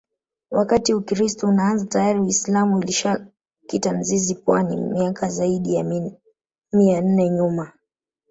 Wakati 0.51 0.93
Ukiristo 0.93 1.47
unaanza 1.47 1.85
tayari 1.85 2.19
uisilamu 2.19 2.77
ulishakita 2.77 3.93
mizizi 3.93 4.35
pwani 4.35 4.77
miaka 4.77 5.29
ziaidi 5.29 5.75
ya 5.75 5.83
mia 6.73 7.01
nne 7.01 7.29
nyuma 7.29 7.71